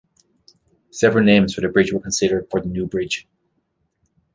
[0.89, 3.27] Several names for the bridge were considered for the new bridge.